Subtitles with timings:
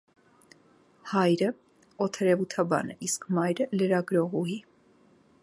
[1.11, 1.49] Հայրը՝
[2.07, 4.59] օթերևութաբան է, իսկ մայրը՝ լրագրողուհի։